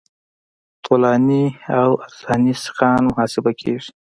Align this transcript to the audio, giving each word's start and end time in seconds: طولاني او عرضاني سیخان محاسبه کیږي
طولاني 0.85 1.43
او 1.79 1.89
عرضاني 2.03 2.53
سیخان 2.63 2.99
محاسبه 3.09 3.51
کیږي 3.59 3.89